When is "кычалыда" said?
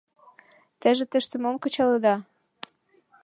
1.63-2.15